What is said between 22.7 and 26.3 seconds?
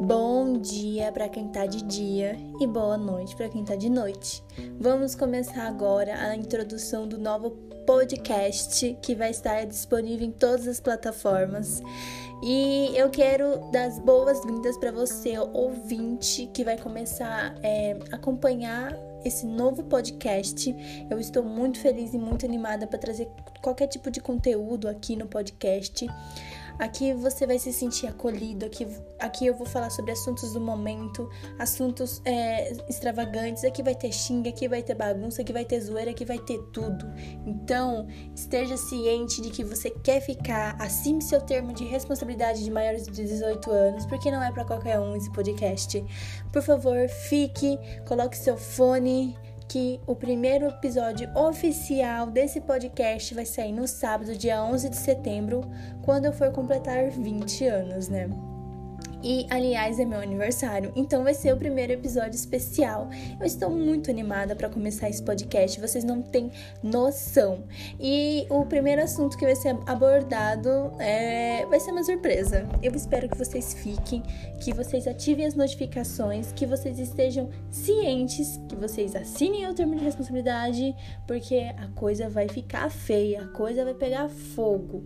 para trazer qualquer tipo de conteúdo aqui no podcast.